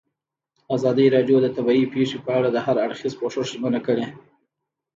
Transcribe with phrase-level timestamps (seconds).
[0.75, 4.05] ازادي راډیو د طبیعي پېښې په اړه د هر اړخیز پوښښ ژمنه کړې.